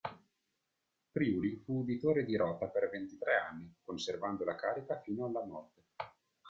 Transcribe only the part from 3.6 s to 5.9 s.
conservando la carica fino alla morte.